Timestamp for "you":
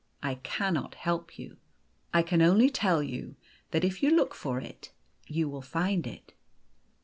1.37-1.57, 3.03-3.35, 4.01-4.09, 5.27-5.47